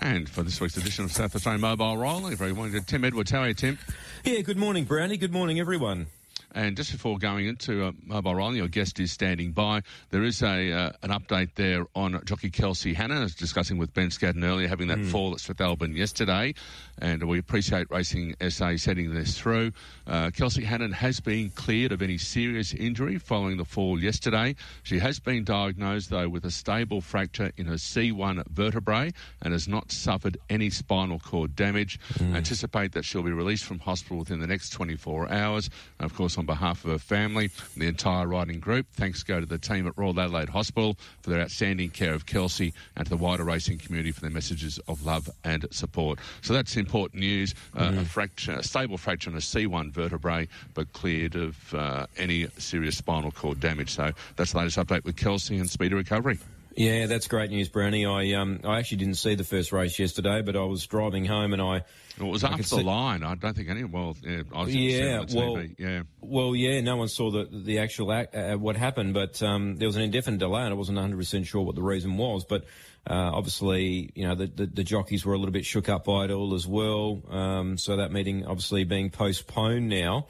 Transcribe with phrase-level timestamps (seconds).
[0.00, 3.30] And for this week's edition of South Australian Mobile Rolling, very morning to Tim Edwards.
[3.30, 3.78] How are you, Tim?
[4.24, 5.18] Yeah, good morning, Brownie.
[5.18, 6.06] Good morning, everyone.
[6.52, 9.82] And just before going into uh, mobile rolling, your guest is standing by.
[10.10, 13.20] There is a uh, an update there on jockey Kelsey Hanna.
[13.20, 15.10] I was discussing with Ben Scadden earlier, having that mm.
[15.10, 16.54] fall at Strathalbyn yesterday,
[16.98, 19.72] and we appreciate Racing SA setting this through.
[20.06, 24.56] Uh, Kelsey Hannon has been cleared of any serious injury following the fall yesterday.
[24.82, 29.12] She has been diagnosed though with a stable fracture in her C1 vertebrae
[29.42, 32.00] and has not suffered any spinal cord damage.
[32.14, 32.34] Mm.
[32.34, 35.70] Anticipate that she'll be released from hospital within the next 24 hours.
[35.98, 38.86] And of course on behalf of her family and the entire riding group.
[38.94, 42.72] Thanks go to the team at Royal Adelaide Hospital for their outstanding care of Kelsey
[42.96, 46.18] and to the wider racing community for their messages of love and support.
[46.42, 47.54] So that's important news.
[47.76, 48.00] Uh, mm.
[48.00, 52.96] a, fracture, a stable fracture on a C1 vertebrae, but cleared of uh, any serious
[52.96, 53.90] spinal cord damage.
[53.90, 56.38] So that's the latest update with Kelsey and speedy recovery.
[56.76, 58.06] Yeah, that's great news, Brownie.
[58.06, 61.52] I um, I actually didn't see the first race yesterday, but I was driving home
[61.52, 61.84] and I.
[62.18, 62.82] Well, it was after the see...
[62.82, 63.22] line.
[63.22, 63.84] I don't think any.
[63.84, 66.80] Well, yeah, I was yeah, well, yeah, well, yeah.
[66.80, 70.02] No one saw the the actual act, uh, what happened, but um, there was an
[70.02, 72.44] indefinite delay, and I wasn't 100 percent sure what the reason was.
[72.44, 72.64] But
[73.08, 76.26] uh, obviously, you know, the, the, the jockeys were a little bit shook up by
[76.26, 77.22] it all as well.
[77.30, 80.26] Um, so that meeting obviously being postponed now.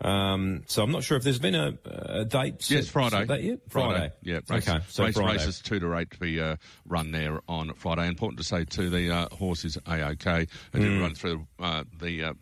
[0.00, 2.62] Um, so I'm not sure if there's been a, a date.
[2.62, 3.24] Set, yes, Friday.
[3.26, 3.60] That yet?
[3.68, 3.98] Friday.
[3.98, 4.12] Friday.
[4.22, 4.40] Yeah.
[4.48, 4.84] Race, okay.
[4.88, 5.32] So race, Friday.
[5.32, 6.56] races two to eight to be uh,
[6.86, 8.06] run there on Friday.
[8.08, 10.46] Important to say too, the uh, horse is a okay.
[10.72, 11.00] Did mm.
[11.00, 12.24] run through uh, the.
[12.24, 12.34] Uh,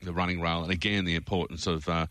[0.00, 2.06] the running rail, and again the importance of uh,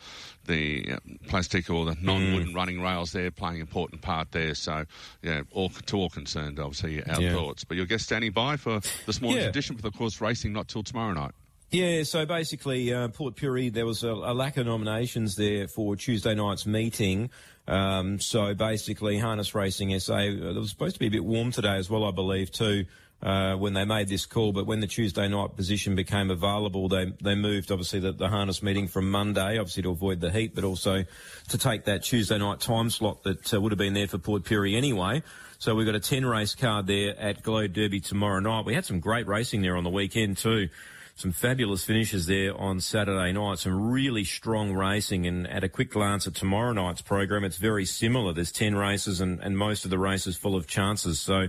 [0.45, 2.53] the uh, plastic or the non-wooden mm.
[2.53, 4.53] running rails there playing an important part there.
[4.55, 4.83] So,
[5.21, 7.31] yeah, all, to all concerned, obviously, our yeah.
[7.31, 7.63] thoughts.
[7.63, 9.49] But your guest standing by for this morning's yeah.
[9.49, 11.31] edition, but of course, racing not till tomorrow night.
[11.69, 15.97] Yeah, so basically, uh, Port Pirie, there was a, a, lack of nominations there for
[15.97, 17.29] Tuesday night's meeting.
[17.67, 21.51] Um, so basically, Harness Racing SA, uh, it was supposed to be a bit warm
[21.51, 22.85] today as well, I believe, too,
[23.21, 24.53] uh, when they made this call.
[24.53, 28.63] But when the Tuesday night position became available, they, they moved, obviously, the, the Harness
[28.63, 31.03] meeting from Monday, obviously to avoid the heat, but also
[31.49, 34.43] to take that Tuesday night time slot that uh, would have been there for Port
[34.43, 35.21] Pirie anyway.
[35.57, 38.63] So we've got a 10 race card there at Globe Derby tomorrow night.
[38.63, 40.69] We had some great racing there on the weekend, too
[41.17, 43.57] some fabulous finishes there on Saturday night.
[43.57, 45.25] Some really strong racing.
[45.25, 48.33] And at a quick glance at tomorrow night's program, it's very similar.
[48.33, 51.19] There's 10 races and, and most of the races full of chances.
[51.19, 51.47] So,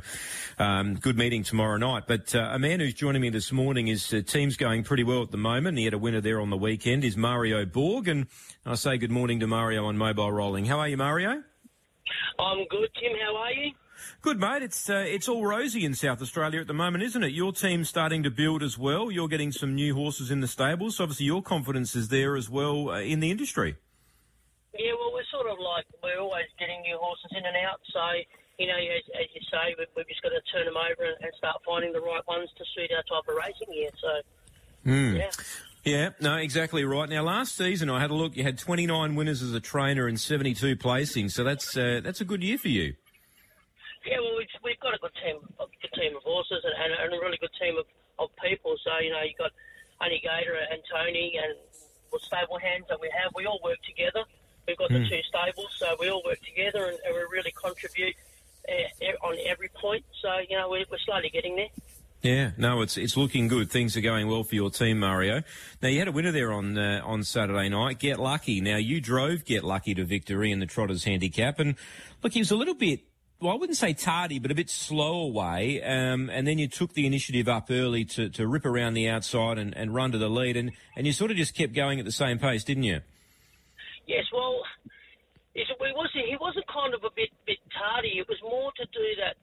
[0.59, 2.05] um, good meeting tomorrow night.
[2.07, 5.21] But uh, a man who's joining me this morning is uh, team's going pretty well
[5.21, 5.77] at the moment.
[5.77, 8.09] He had a winner there on the weekend is Mario Borg.
[8.09, 8.27] And
[8.65, 10.65] I say good morning to Mario on mobile rolling.
[10.65, 11.43] How are you, Mario?
[12.39, 13.13] I'm good, Tim.
[13.23, 13.73] How are you?
[14.21, 14.63] Good, mate.
[14.63, 17.33] It's uh, it's all rosy in South Australia at the moment, isn't it?
[17.33, 19.11] Your team's starting to build as well.
[19.11, 20.97] You're getting some new horses in the stables.
[20.97, 23.77] So obviously, your confidence is there as well uh, in the industry.
[24.75, 27.81] Yeah, well, we're sort of like we're always getting new horses in and out.
[27.93, 28.01] So
[28.59, 31.17] you know, as, as you say, we've, we've, just got to turn them over and,
[31.23, 33.91] and, start finding the right ones to suit our type of racing here.
[34.01, 35.19] So mm.
[35.19, 35.31] yeah.
[35.85, 37.09] Yeah, no, exactly right.
[37.09, 38.37] Now, last season I had a look.
[38.37, 42.25] You had 29 winners as a trainer and 72 placings, so that's uh, that's a
[42.25, 42.95] good year for you.
[44.09, 47.13] Yeah, well, we've, we've got a good team, a good team of horses, and, and,
[47.13, 47.85] a really good team of,
[48.19, 48.73] of people.
[48.81, 49.53] So you know, you've got
[50.01, 51.53] Honey Gator and Tony and
[52.11, 53.33] the stable hands that we have.
[53.37, 54.25] We all work together.
[54.67, 54.97] We've got mm.
[54.97, 55.13] the hmm.
[55.13, 58.17] two stables, so we all work together, and, and we really contribute
[58.65, 60.05] uh, on every point.
[60.23, 61.73] So you know, we're, we're slowly getting there.
[62.23, 63.71] Yeah, no, it's it's looking good.
[63.71, 65.43] Things are going well for your team, Mario.
[65.83, 67.99] Now you had a winner there on uh, on Saturday night.
[67.99, 68.61] Get lucky.
[68.61, 71.77] Now you drove Get Lucky to victory in the Trotters handicap, and
[72.23, 73.03] look, he was a little bit
[73.41, 75.83] well, I wouldn't say tardy, but a bit slow away.
[75.83, 79.59] Um, and then you took the initiative up early to, to rip around the outside
[79.59, 80.57] and, and run to the lead.
[80.57, 83.01] And, and you sort of just kept going at the same pace, didn't you?
[84.07, 84.63] Yes, well,
[85.55, 88.19] it, was, he wasn't kind of a bit, bit tardy.
[88.19, 89.37] It was more to do that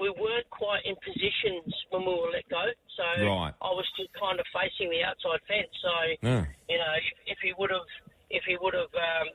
[0.00, 2.64] we weren't quite in positions when we were let go.
[2.96, 3.52] So right.
[3.60, 5.70] I was still kind of facing the outside fence.
[5.78, 6.44] So, yeah.
[6.68, 7.86] you know, if, if he would have,
[8.30, 9.28] if he would have, um,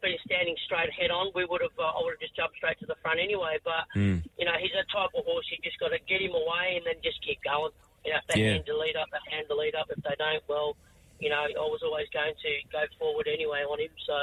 [0.00, 1.76] been standing straight head on, we would have.
[1.78, 3.58] Uh, I would have just jumped straight to the front anyway.
[3.64, 4.22] But mm.
[4.38, 6.84] you know, he's a type of horse you just got to get him away and
[6.86, 7.72] then just keep going.
[8.04, 8.52] You know, if they yeah.
[8.58, 9.90] hand the lead up, they hand the lead up.
[9.90, 10.76] If they don't, well,
[11.20, 13.94] you know, I was always going to go forward anyway on him.
[14.06, 14.16] So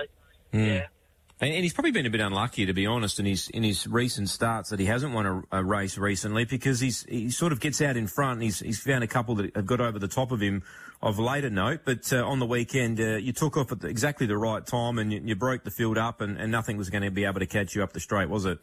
[0.54, 0.68] mm.
[0.68, 0.88] yeah.
[1.42, 4.30] And he's probably been a bit unlucky, to be honest, in his in his recent
[4.30, 7.82] starts that he hasn't won a, a, race recently because he's he sort of gets
[7.82, 8.36] out in front.
[8.36, 10.64] and He's he's found a couple that have got over the top of him
[11.02, 11.82] of later note.
[11.84, 14.98] But uh, on the weekend, uh, you took off at the, exactly the right time
[14.98, 17.42] and you, you broke the field up, and, and, nothing was going to be able
[17.42, 18.60] to catch you up the straight, was it?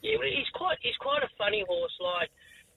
[0.00, 1.98] Yeah, he's quite he's quite a funny horse.
[2.00, 2.30] Like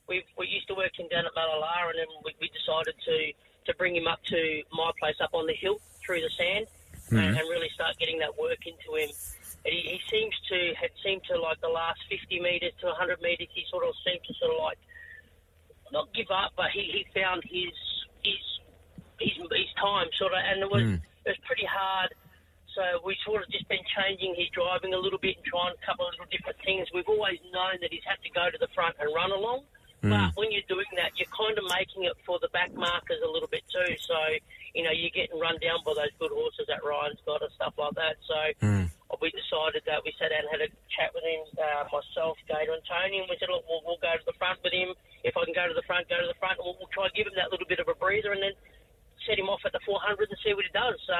[0.06, 3.72] we we used to work him down at Mallala, and then we, we decided to
[3.72, 6.66] to bring him up to my place up on the hill through the sand
[7.08, 7.18] mm-hmm.
[7.18, 9.10] and, and, really start getting that work into him.
[9.64, 13.48] He, he, seems to have seemed to like the last 50 metres to 100 metres.
[13.52, 14.78] He sort of seemed to sort of like
[15.92, 17.74] not give up, but he, he found his
[18.24, 18.40] his
[19.18, 21.00] his his time sort of, and it was mm.
[21.24, 22.14] it was pretty hard.
[22.76, 25.82] So we sort of just been changing his driving a little bit and trying a
[25.82, 26.86] couple of little different things.
[26.94, 29.66] We've always known that he's had to go to the front and run along.
[30.02, 30.14] Mm.
[30.14, 33.30] But when you're doing that, you're kind of making it for the back markers a
[33.30, 33.98] little bit too.
[33.98, 34.18] So,
[34.74, 37.74] you know, you're getting run down by those good horses that Ryan's got and stuff
[37.74, 38.14] like that.
[38.22, 38.86] So mm.
[39.18, 42.78] we decided that we sat down and had a chat with him, uh, myself, Gator
[42.78, 44.94] and Tony, and we said, look, we'll, we'll go to the front with him.
[45.26, 47.14] If I can go to the front, go to the front, we'll, we'll try and
[47.18, 48.54] give him that little bit of a breather and then
[49.26, 50.94] set him off at the 400 and see what he does.
[51.02, 51.18] So,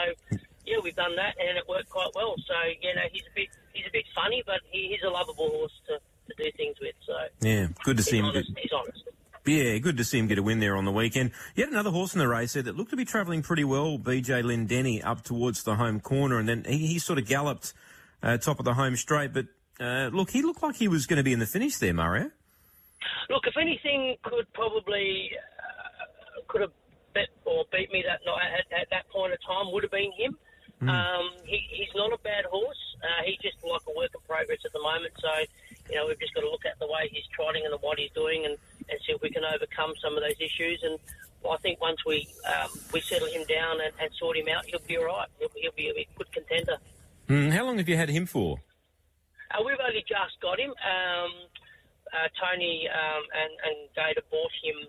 [0.63, 2.39] yeah, we've done that, and it worked quite well.
[2.47, 5.51] So, you know, he's a bit he's a bit funny, but he, he's a lovable
[5.51, 5.99] horse to
[6.39, 6.95] do things with.
[7.07, 8.27] So yeah, good to see him.
[8.27, 9.05] Honest, he's honest.
[9.45, 11.31] Yeah, good to see him get a win there on the weekend.
[11.55, 14.43] Yet another horse in the race there that looked to be travelling pretty well, BJ
[14.43, 17.73] Lendenny, up towards the home corner, and then he, he sort of galloped
[18.23, 19.33] uh, top of the home straight.
[19.33, 19.47] But
[19.81, 22.31] uh, look, he looked like he was going to be in the finish there, Mario.
[23.31, 26.73] Look, if anything could probably uh, could have
[27.15, 30.13] bet or beat me that night at, at, that point of time would have been
[30.13, 30.37] him.
[30.83, 30.89] Mm.
[30.89, 32.79] Um, he, he's not a bad horse.
[33.03, 35.13] Uh, he's just like a work in progress at the moment.
[35.19, 35.31] So
[35.89, 38.11] you know, we've just got to look at the way he's trotting and what he's
[38.13, 38.57] doing and,
[38.89, 40.83] and see if we can overcome some of those issues.
[40.83, 40.99] And
[41.43, 44.67] well, I think once we um, we settle him down and, and, sort him out,
[44.67, 45.29] he'll be all right.
[45.39, 46.79] He'll, he'll be a good contender.
[47.29, 48.59] Mm, how long have you had him for?
[49.51, 50.71] Uh, we've only just got him.
[50.71, 51.33] Um,
[52.13, 54.89] uh, Tony um, and, and Gator bought him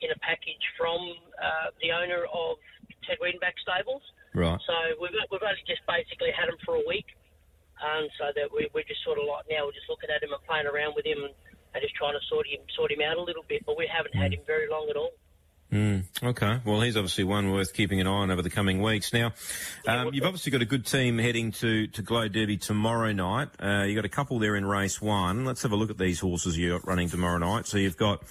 [0.00, 2.58] in a package from uh, the owner of
[3.06, 4.02] Ted Wiedenbach Stables.
[4.34, 4.58] Right.
[4.66, 7.06] So we've, we've only just basically had him for a week.
[7.80, 10.32] Um, so that we, we're just sort of like now we're just looking at him
[10.32, 11.32] and playing around with him and,
[11.72, 13.64] and just trying to sort him sort him out a little bit.
[13.64, 14.20] But we haven't mm.
[14.20, 15.12] had him very long at all.
[15.72, 16.58] Mm, okay.
[16.64, 19.12] Well, he's obviously one worth keeping an eye on over the coming weeks.
[19.12, 19.32] Now,
[19.86, 23.50] um, you've obviously got a good team heading to, to Globe Derby tomorrow night.
[23.62, 25.44] Uh, you've got a couple there in race one.
[25.44, 27.68] Let's have a look at these horses you're running tomorrow night.
[27.68, 28.24] So you've got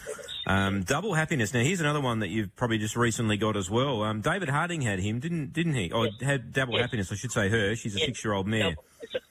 [0.48, 1.54] um, Double Happiness.
[1.54, 4.04] Now, here's another one that you've probably just recently got as well.
[4.04, 5.94] Um, David Harding had him, didn't didn't he?
[5.94, 6.13] Oh, yes.
[6.22, 6.81] had Double yes.
[6.81, 7.74] Happiness, I should say her.
[7.75, 8.07] She's a yes.
[8.07, 8.75] six-year-old mare.
[9.13, 9.24] Yep.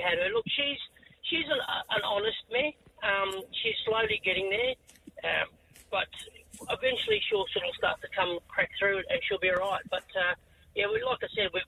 [0.00, 0.34] Yeah, he, he had her.
[0.34, 0.80] Look, she's
[1.28, 1.60] she's an,
[1.90, 2.72] an honest mare.
[3.00, 4.74] Um, she's slowly getting there,
[5.24, 5.48] um,
[5.90, 6.08] but
[6.68, 9.82] eventually she'll sort of start to come crack through, and she'll be all right.
[9.90, 10.34] But uh,
[10.74, 11.60] yeah, we, like I said, we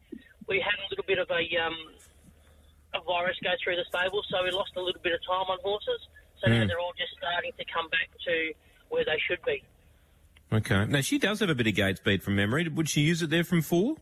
[0.48, 1.76] we had a little bit of a um,
[2.94, 5.58] a virus go through the stable, so we lost a little bit of time on
[5.62, 6.00] horses.
[6.40, 6.58] So mm.
[6.58, 6.68] now hmm.
[6.68, 8.52] they're all just starting to come back to
[8.90, 9.62] where they should be.
[10.52, 10.84] Okay.
[10.84, 12.68] Now she does have a bit of gate speed from memory.
[12.68, 13.96] Would she use it there from four?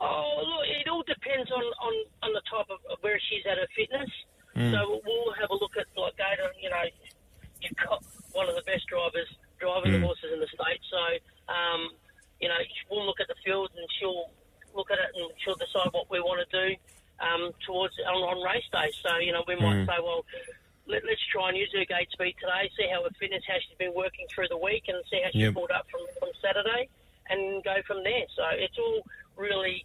[0.00, 1.94] Oh, look, it all depends on, on,
[2.24, 4.08] on the type of where she's at her fitness.
[4.56, 4.72] Mm.
[4.72, 6.50] So we'll have a look at like Gator.
[6.56, 6.84] You know,
[7.60, 8.02] you've got
[8.32, 9.28] one of the best drivers
[9.60, 10.00] driving mm.
[10.00, 10.80] the horses in the state.
[10.88, 11.02] So
[11.52, 11.92] um,
[12.40, 12.56] you know,
[12.90, 14.32] we'll look at the field and she'll
[14.74, 16.74] look at it and she'll decide what we want to do
[17.20, 18.88] um, towards on, on race day.
[19.04, 19.86] So you know, we might mm.
[19.86, 20.24] say, well.
[20.88, 23.78] Let, us try and use her gate speed today, see how her fitness, how she's
[23.78, 25.54] been working through the week, and see how she's yep.
[25.54, 26.90] pulled up from, from Saturday,
[27.30, 28.26] and go from there.
[28.34, 29.06] So it's all
[29.40, 29.84] really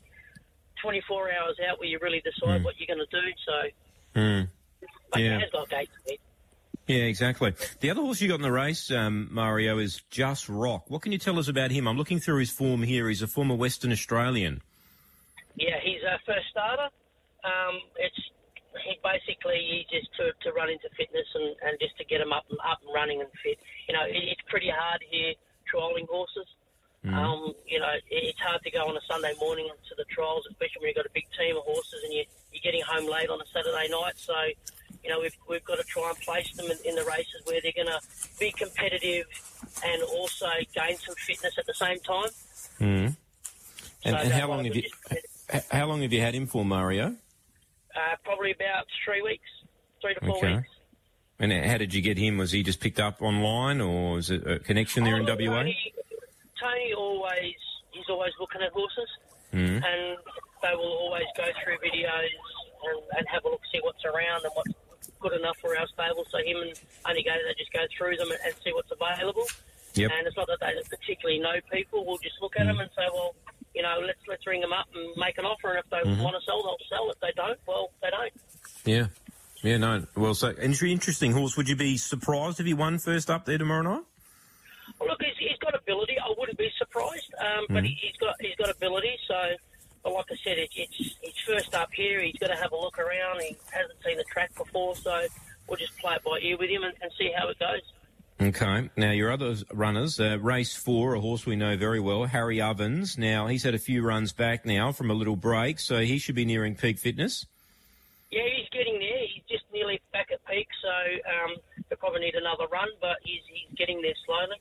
[0.81, 2.63] 24 hours out where you really decide mm.
[2.63, 3.27] what you're going to do.
[3.45, 4.47] So, mm.
[5.15, 5.39] yeah.
[5.39, 5.89] has got gate.
[6.87, 7.53] Yeah, exactly.
[7.79, 10.85] The other horse you got in the race, um, Mario, is Just Rock.
[10.87, 11.87] What can you tell us about him?
[11.87, 13.09] I'm looking through his form here.
[13.09, 14.61] He's a former Western Australian.
[15.55, 16.89] Yeah, he's a first starter.
[17.43, 18.19] Um, it's
[18.83, 22.33] he basically he just to, to run into fitness and, and just to get him
[22.33, 23.57] up and up and running and fit.
[23.87, 25.33] You know, it, it's pretty hard here
[25.65, 26.45] trialing horses.
[27.05, 27.13] Mm.
[27.13, 30.81] Um, you know, it's hard to go on a Sunday morning to the trials, especially
[30.81, 33.39] when you've got a big team of horses and you, you're getting home late on
[33.39, 34.13] a Saturday night.
[34.15, 34.33] So,
[35.03, 37.62] you know, we've, we've got to try and place them in, in the races where
[37.62, 38.01] they're going to
[38.39, 39.27] be competitive
[39.85, 42.31] and also gain some fitness at the same time.
[42.79, 43.15] Mm.
[44.03, 44.83] And, so and how long have you
[45.71, 47.15] how long have you had him for, Mario?
[47.95, 49.50] Uh, probably about three weeks,
[50.01, 50.55] three to four okay.
[50.55, 50.69] weeks.
[51.38, 52.38] And how did you get him?
[52.38, 55.63] Was he just picked up online, or was it a connection there oh, in WA?
[55.63, 55.93] He,
[56.65, 57.53] Tony always
[57.91, 59.10] he's always looking at horses,
[59.53, 59.77] mm.
[59.77, 60.17] and
[60.62, 62.34] they will always go through videos
[62.89, 64.74] and, and, have a look, see what's around and what's
[65.19, 66.25] good enough for our stable.
[66.31, 66.74] So him and
[67.05, 69.45] go they just go through them and, and see what's available.
[69.93, 70.12] Yep.
[70.12, 72.05] And it's not that they particularly know people.
[72.05, 72.74] We'll just look at mm.
[72.74, 73.36] them and say, well,
[73.74, 75.69] you know, let's let's ring them up and make an offer.
[75.69, 76.24] And if they mm-hmm.
[76.24, 77.12] want to sell, they'll sell.
[77.12, 78.34] If they don't, well, they don't.
[78.86, 79.07] Yeah.
[79.63, 80.05] Yeah, no.
[80.15, 81.57] Well, so interesting horse.
[81.57, 84.03] Would you be surprised if he won first up there tomorrow night?
[85.00, 86.17] Well, look, he's, he's got ability.
[86.19, 87.85] I wouldn't be surprised, um, but mm-hmm.
[87.85, 89.17] he, has got he's got ability.
[89.27, 89.35] So,
[90.03, 92.21] but like I said, it, it's it's first up here.
[92.21, 93.41] He's got to have a look around.
[93.41, 95.25] He hasn't seen the track before, so
[95.67, 97.81] we'll just play it by ear with him and, and see how it goes.
[98.41, 98.89] Okay.
[98.97, 103.17] Now, your other runners, uh, race four, a horse we know very well, Harry Ovens.
[103.17, 106.35] Now, he's had a few runs back now from a little break, so he should
[106.35, 107.45] be nearing peak fitness.
[108.31, 109.19] Yeah, he's getting there.
[109.33, 110.67] He's just nearly back at peak.
[110.81, 111.55] So, um,
[111.87, 114.59] he'll probably need another run, but he's he's getting there slowly.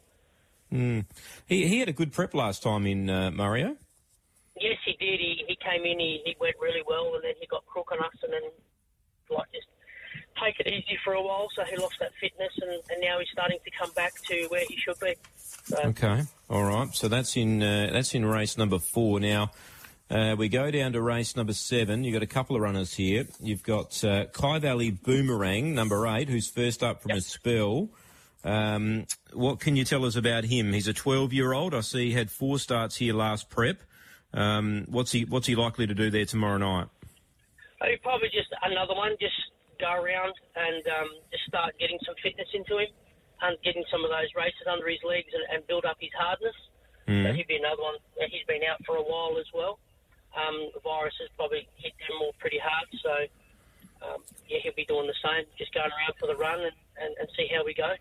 [0.75, 1.07] Mm.
[1.47, 3.76] He he had a good prep last time in uh, Mario.
[4.61, 5.21] Yes, he did.
[5.21, 8.00] He he came in, he, he went really well, and then he got crook on
[8.00, 8.43] us, and then
[9.31, 9.69] like just
[10.43, 11.49] take it easy for a while.
[11.54, 14.64] So he lost that fitness, and, and now he's starting to come back to where
[14.69, 15.14] he should be.
[15.37, 15.78] So.
[15.78, 16.93] Okay, all right.
[16.93, 19.52] So that's in uh, that's in race number four now.
[20.11, 22.04] Uh, we go down to race number seven.
[22.04, 23.26] You've got a couple of runners here.
[23.40, 27.19] You've got uh, Kai Valley Boomerang, number eight, who's first up from yep.
[27.19, 27.88] a spell.
[28.44, 30.72] Um, what can you tell us about him?
[30.72, 31.74] He's a 12 year old.
[31.74, 33.82] I see he had four starts here last prep.
[34.32, 36.88] Um, what's he What's he likely to do there tomorrow night?
[37.80, 39.16] Oh, he probably just another one.
[39.20, 39.34] Just
[39.80, 42.88] go around and um, just start getting some fitness into him
[43.42, 46.54] and getting some of those races under his legs and, and build up his hardness.
[47.08, 47.24] Mm.
[47.24, 47.94] So he'd be another one.
[48.30, 49.78] He's been out for a while as well
[50.34, 52.88] um, the virus has probably hit them all pretty hard.
[53.02, 53.14] So,
[54.06, 57.14] um, yeah, he'll be doing the same, just going around for the run and, and,
[57.18, 57.94] and see how we go.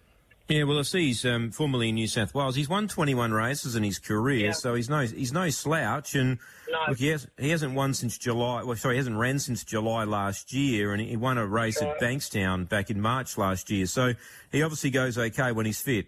[0.64, 2.56] Yeah, well, I see he's um, formerly in New South Wales.
[2.56, 4.52] He's won 21 races in his career, yeah.
[4.54, 6.16] so he's no he's no slouch.
[6.16, 6.40] And
[6.72, 6.80] no.
[6.88, 8.64] look, he, has, he hasn't won since July.
[8.64, 11.92] Well, sorry, he hasn't ran since July last year, and he won a race right.
[11.92, 13.88] at Bankstown back in March last year.
[13.88, 14.14] So
[14.54, 16.08] he obviously goes okay when he's fit.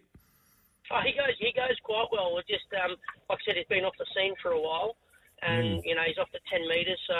[0.89, 2.39] Oh, he goes he goes quite well.
[2.47, 2.95] Just um,
[3.29, 4.95] like I said, he's been off the scene for a while
[5.41, 5.85] and mm.
[5.85, 7.15] you know he's off the 10 metres, so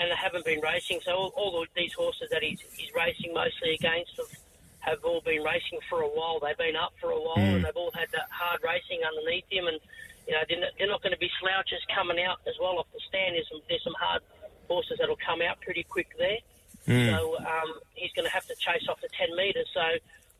[0.00, 1.00] and they haven't been racing.
[1.04, 4.26] So all, all these horses that he's, he's racing mostly against have,
[4.80, 6.38] have all been racing for a while.
[6.40, 7.56] They've been up for a while, mm.
[7.56, 9.66] and they've all had that hard racing underneath them.
[9.66, 9.80] and
[10.26, 12.86] you know they're not, they're not going to be slouches coming out as well off
[12.92, 13.34] the stand.
[13.34, 14.22] There's some there's some hard
[14.68, 16.38] horses that'll come out pretty quick there.
[16.86, 17.10] Mm.
[17.10, 19.66] So um, he's going to have to chase off the 10 metres.
[19.74, 19.80] So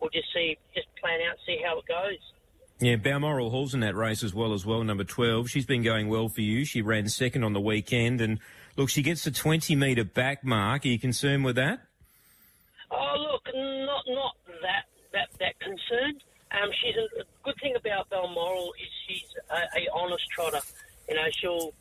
[0.01, 2.19] we'll just see, just plan out, see how it goes.
[2.81, 5.51] Yeah, Balmoral Hall's in that race as well as well, number 12.
[5.51, 6.65] She's been going well for you.
[6.65, 8.39] She ran second on the weekend and
[8.77, 10.85] look, she gets the 20 metre back mark.
[10.85, 11.81] Are you concerned with that?
[12.91, 16.23] Oh, look, not not that that that concerned.
[16.51, 20.61] Um, she's a, a good thing about Balmoral is she's a, a, honest trotter.
[21.09, 21.75] You know, she'll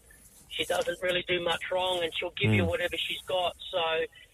[0.49, 2.57] she doesn't really do much wrong, and she'll give mm.
[2.57, 2.69] you hmm.
[2.69, 3.55] whatever she's got.
[3.71, 3.79] So,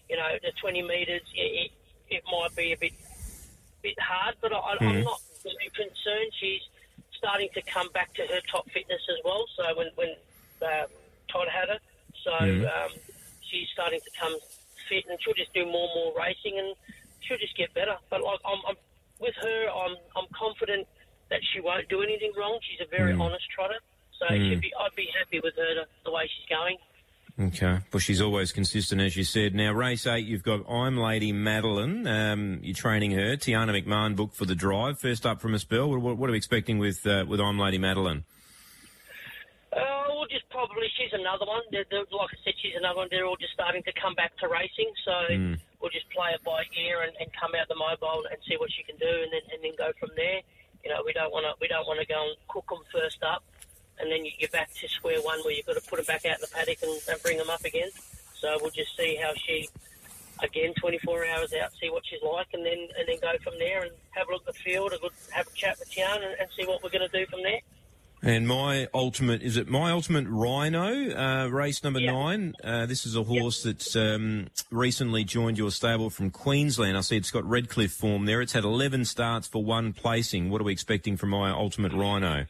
[0.08, 1.70] you know, the 20 metres, it,
[2.10, 2.92] it, it might be a bit
[3.82, 4.76] bit hard, but I, mm.
[4.80, 5.02] I'm hmm.
[5.02, 6.32] not too concerned.
[6.40, 6.62] She's
[7.16, 9.44] starting to come back to her top fitness as well.
[9.56, 10.08] So when when
[10.62, 10.86] um,
[11.28, 11.78] Todd had her,
[12.22, 12.64] so mm.
[12.64, 12.90] um,
[13.42, 14.36] she's starting to come
[14.88, 16.74] fit, and she'll just do more and more racing, and
[17.20, 17.96] she'll just get better.
[18.10, 18.76] But like I'm, I'm
[19.20, 20.86] with her, I'm I'm confident
[21.30, 22.58] that she won't do anything wrong.
[22.62, 23.20] She's a very mm.
[23.20, 23.80] honest trotter,
[24.18, 24.60] so mm.
[24.60, 26.76] be, I'd be happy with her the, the way she's going.
[27.36, 27.80] Okay.
[27.92, 29.56] Well, she's always consistent, as you said.
[29.56, 32.06] Now, race eight, you've got I'm Lady Madeline.
[32.06, 33.36] Um, you're training her.
[33.36, 35.00] Tiana McMahon booked for the drive.
[35.00, 35.90] First up from a spell.
[35.90, 38.24] What, what are we expecting with uh, with I'm Lady Madeline?
[40.54, 41.66] Probably, she's another one.
[41.74, 43.08] They're, they're, like I said, she's another one.
[43.10, 44.94] They're all just starting to come back to racing.
[45.02, 45.58] So mm.
[45.82, 48.70] we'll just play it by ear and, and come out the mobile and see what
[48.70, 50.46] she can do and then, and then go from there.
[50.86, 53.18] You know, we don't want to we don't want to go and cook them first
[53.24, 53.42] up
[53.98, 56.36] and then you're back to square one where you've got to put them back out
[56.36, 57.90] in the paddock and, and bring them up again.
[58.34, 59.68] So we'll just see how she,
[60.42, 63.82] again, 24 hours out, see what she's like, and then and then go from there
[63.82, 66.36] and have a look at the field, a good, have a chat with Tian, and,
[66.40, 67.60] and see what we're going to do from there.
[68.26, 72.14] And my ultimate is it my ultimate Rhino uh, race number yep.
[72.14, 72.54] nine.
[72.64, 73.76] Uh, this is a horse yep.
[73.76, 76.96] that's um, recently joined your stable from Queensland.
[76.96, 78.40] I see it's got Redcliffe form there.
[78.40, 80.48] It's had eleven starts for one placing.
[80.48, 82.46] What are we expecting from my ultimate Rhino?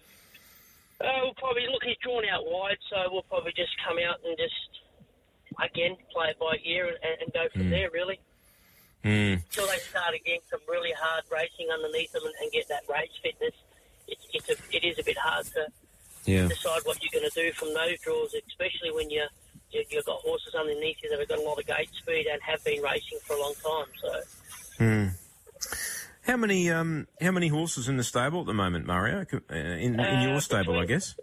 [1.01, 1.83] Uh, we'll probably look.
[1.83, 4.55] He's drawn out wide, so we'll probably just come out and just
[5.61, 7.71] again play it by ear and, and go from mm.
[7.71, 7.91] there.
[7.93, 8.21] Really,
[9.05, 9.43] mm.
[9.43, 13.11] until they start again some really hard racing underneath them and, and get that race
[13.21, 13.55] fitness.
[14.09, 15.67] It, it's a, it is a bit hard to
[16.25, 16.49] yeah.
[16.49, 19.25] decide what you're going to do from those draws, especially when you,
[19.71, 22.41] you you've got horses underneath you that have got a lot of gate speed and
[22.43, 23.87] have been racing for a long time.
[24.03, 24.85] So.
[24.85, 25.11] Mm.
[26.23, 29.27] How many um, how many horses in the stable at the moment, Mario?
[29.33, 31.15] Uh, in, in your uh, stable, between, I guess.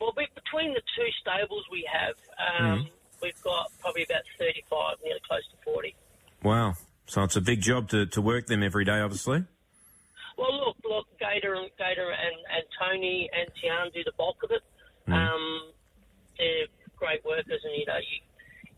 [0.00, 2.14] Well, between the two stables we have,
[2.58, 2.90] um, mm.
[3.22, 5.94] we've got probably about thirty-five, nearly close to forty.
[6.42, 6.74] Wow!
[7.06, 9.44] So it's a big job to, to work them every day, obviously.
[10.36, 13.30] Well, look, look, Gator and Gator and, and Tony
[13.82, 14.62] Tian do the bulk of it.
[15.08, 15.14] Mm.
[15.14, 15.72] Um,
[16.38, 18.18] they're great workers, and you know you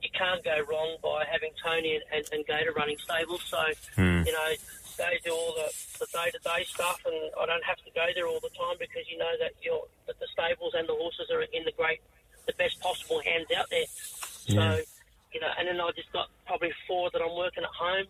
[0.03, 3.43] you can't go wrong by having Tony and, and, and Gator running stables.
[3.47, 3.59] So
[3.97, 4.27] mm.
[4.27, 4.51] you know
[4.97, 8.41] they do all the, the day-to-day stuff, and I don't have to go there all
[8.41, 11.65] the time because you know that you're that the stables and the horses are in
[11.65, 12.01] the great,
[12.47, 13.89] the best possible hands out there.
[14.47, 14.55] Yeah.
[14.55, 14.83] So,
[15.33, 18.07] you know, and then I just got probably four that I'm working at home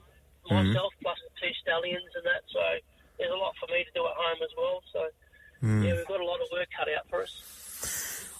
[0.51, 1.41] myself, mm-hmm.
[1.41, 2.45] two stallions and that.
[2.53, 2.61] So
[3.19, 4.83] there's a lot for me to do at home as well.
[4.93, 5.09] So
[5.65, 5.85] mm.
[5.85, 7.55] yeah, we've got a lot of work cut out for us.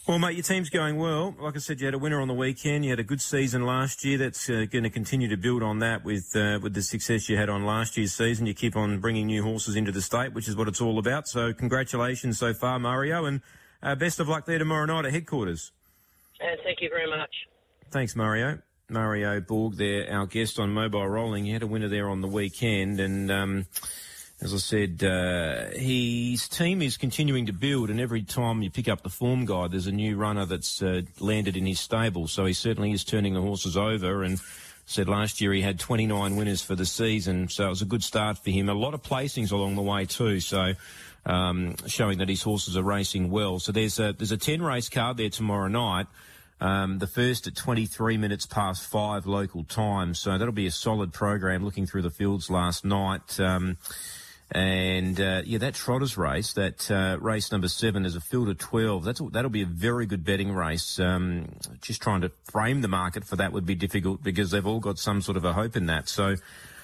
[0.07, 1.35] Well, mate, your team's going well.
[1.41, 2.85] Like I said, you had a winner on the weekend.
[2.85, 4.19] You had a good season last year.
[4.19, 7.39] That's uh, going to continue to build on that with uh, with the success you
[7.39, 8.45] had on last year's season.
[8.45, 11.27] You keep on bringing new horses into the state, which is what it's all about.
[11.27, 13.41] So, congratulations so far, Mario, and
[13.83, 15.73] uh, best of luck there tomorrow night at headquarters.
[16.39, 17.35] And thank you very much.
[17.91, 18.59] Thanks, Mario.
[18.91, 21.47] Mario Borg, there, our guest on Mobile Rolling.
[21.47, 23.33] You had a winner there on the weekend, and.
[23.33, 23.67] Um,
[24.41, 28.89] as I said, uh, his team is continuing to build, and every time you pick
[28.89, 32.27] up the form guide, there's a new runner that's uh, landed in his stable.
[32.27, 34.23] So he certainly is turning the horses over.
[34.23, 34.41] And
[34.87, 38.03] said last year he had 29 winners for the season, so it was a good
[38.03, 38.69] start for him.
[38.69, 40.41] A lot of placings along the way too.
[40.41, 40.75] So.
[41.27, 43.59] Um, showing that his horses are racing well.
[43.59, 46.07] So there's a there's a 10 race card there tomorrow night.
[46.61, 50.15] Um, the first at 23 minutes past five local time.
[50.15, 51.65] So that'll be a solid program.
[51.65, 53.41] Looking through the fields last night.
[53.41, 53.79] Um,
[54.55, 58.59] and uh, yeah, that Trotters race, that uh, race number seven, is a field of
[58.59, 59.05] twelve.
[59.05, 61.01] That's that'll be a very good betting race.
[61.01, 64.79] Um, just trying to frame the market for that would be difficult because they've all
[64.79, 66.09] got some sort of a hope in that.
[66.09, 66.37] So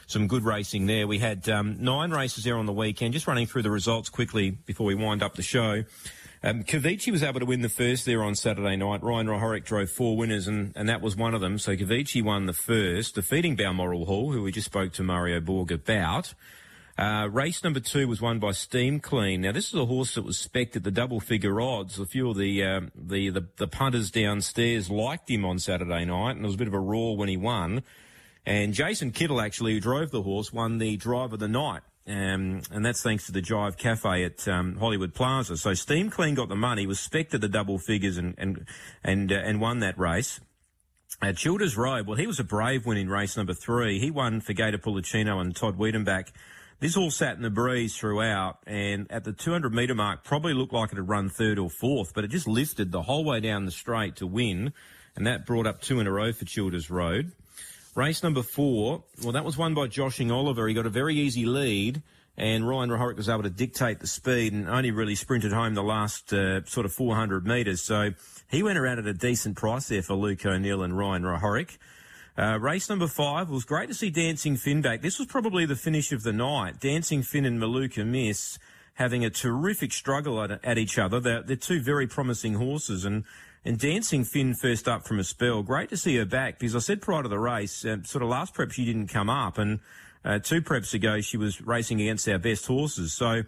[0.09, 1.07] some good racing there.
[1.07, 3.15] We had um, nine races there on the weekend.
[3.15, 5.85] Just running through the results quickly before we wind up the show.
[6.43, 9.03] Um, was able to win the first there on Saturday night.
[9.05, 11.59] Ryan Hryhorec drove four winners, and, and that was one of them.
[11.59, 15.71] So Kavici won the first, defeating Balmoral Hall, who we just spoke to Mario Borg
[15.71, 16.35] about.
[17.01, 19.41] Uh, race number two was won by Steam Clean.
[19.41, 21.99] Now, this is a horse that was specced at the double figure odds.
[21.99, 26.33] A few of the, uh, the, the, the punters downstairs liked him on Saturday night,
[26.33, 27.85] and there was a bit of a roar when he won.
[28.45, 31.81] And Jason Kittle, actually, who drove the horse, won the drive of the night.
[32.07, 35.57] Um, and that's thanks to the Jive Cafe at um, Hollywood Plaza.
[35.57, 38.67] So Steam Clean got the money, was specced at the double figures, and and
[39.03, 40.39] and, uh, and won that race.
[41.23, 44.01] At Childers Road, well, he was a brave win in race number three.
[44.01, 46.29] He won for Gator Pulicino and Todd Wiedenbach
[46.81, 50.73] this all sat in the breeze throughout, and at the 200 metre mark, probably looked
[50.73, 53.67] like it had run third or fourth, but it just lifted the whole way down
[53.67, 54.73] the straight to win,
[55.15, 57.33] and that brought up two in a row for Childers Road.
[57.95, 60.67] Race number four, well, that was won by Joshing Oliver.
[60.69, 62.03] He got a very easy lead,
[62.37, 65.83] and Ryan Hryhorec was able to dictate the speed and only really sprinted home the
[65.83, 67.83] last uh, sort of 400 metres.
[67.83, 68.13] So
[68.49, 71.77] he went around at a decent price there for Luke O'Neill and Ryan Hryhorec.
[72.41, 75.03] Uh, race number five was great to see Dancing Finn back.
[75.03, 76.81] This was probably the finish of the night.
[76.81, 78.59] Dancing Finn and Maluka Miss
[78.95, 81.21] having a terrific struggle at, at each other.
[81.21, 83.25] They're, they're, two very promising horses, and
[83.63, 85.63] and Dancing Finn first up from a spell.
[85.63, 88.31] Great to see her back because I said prior to the race, uh, sort of
[88.31, 89.81] last prep she didn't come up, and
[90.25, 93.13] uh, two preps ago she was racing against our best horses.
[93.13, 93.43] So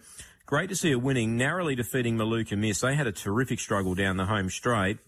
[0.44, 2.82] great to see her winning, narrowly defeating Maluka Miss.
[2.82, 4.98] They had a terrific struggle down the home straight.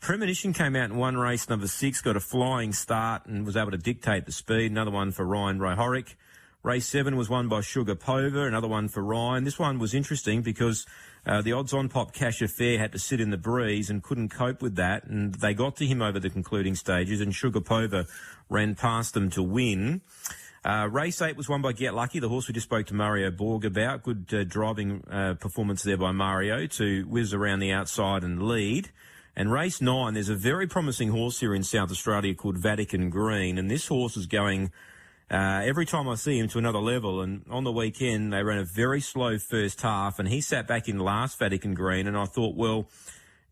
[0.00, 3.72] Premonition came out in one race, number six, got a flying start and was able
[3.72, 4.70] to dictate the speed.
[4.70, 6.14] Another one for Ryan Hryhorec.
[6.62, 9.44] Race seven was won by Sugar Pova, another one for Ryan.
[9.44, 10.84] This one was interesting because
[11.24, 14.30] uh, the odds on pop cash affair had to sit in the breeze and couldn't
[14.30, 15.04] cope with that.
[15.04, 18.08] And they got to him over the concluding stages and Sugar Pova
[18.48, 20.00] ran past them to win.
[20.64, 23.30] Uh, race eight was won by Get Lucky, the horse we just spoke to Mario
[23.30, 24.02] Borg about.
[24.02, 28.90] Good uh, driving uh, performance there by Mario to whiz around the outside and lead.
[29.36, 33.58] And race nine, there's a very promising horse here in South Australia called Vatican Green,
[33.58, 34.72] and this horse is going
[35.30, 37.20] uh, every time I see him to another level.
[37.20, 40.88] And on the weekend, they ran a very slow first half, and he sat back
[40.88, 42.88] in last Vatican Green, and I thought, well,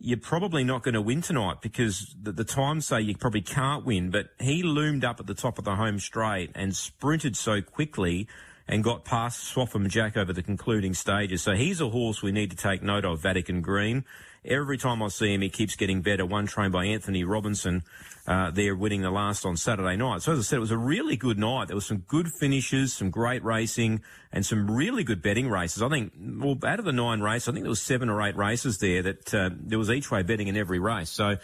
[0.00, 3.84] you're probably not going to win tonight because the, the times say you probably can't
[3.84, 4.10] win.
[4.10, 8.26] But he loomed up at the top of the home straight and sprinted so quickly
[8.66, 11.42] and got past Swaffham Jack over the concluding stages.
[11.42, 14.04] So he's a horse we need to take note of, Vatican Green.
[14.44, 16.26] Every time I see him, he keeps getting better.
[16.26, 17.82] One trained by Anthony Robinson.
[18.26, 20.22] Uh, they're winning the last on Saturday night.
[20.22, 21.68] So as I said, it was a really good night.
[21.68, 25.82] There was some good finishes, some great racing, and some really good betting races.
[25.82, 28.36] I think, well, out of the nine races, I think there was seven or eight
[28.36, 31.10] races there that uh, there was each way betting in every race.
[31.10, 31.36] So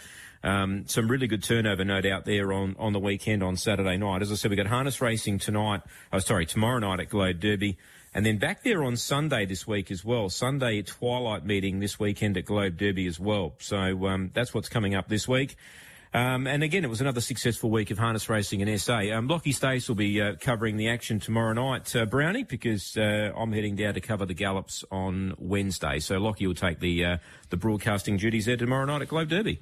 [0.43, 4.21] um, some really good turnover, no doubt, there on, on the weekend on Saturday night.
[4.21, 5.81] As I said, we've got harness racing tonight.
[6.11, 7.77] Oh, sorry, tomorrow night at Globe Derby.
[8.13, 10.29] And then back there on Sunday this week as well.
[10.29, 13.53] Sunday twilight meeting this weekend at Globe Derby as well.
[13.59, 15.55] So um, that's what's coming up this week.
[16.13, 18.97] Um, and again, it was another successful week of harness racing in SA.
[19.13, 23.31] Um, Lockie Stace will be uh, covering the action tomorrow night, uh, Brownie, because uh,
[23.33, 25.99] I'm heading down to cover the gallops on Wednesday.
[25.99, 27.17] So Lockie will take the uh,
[27.49, 29.59] the broadcasting duties there tomorrow night at Globe Derby.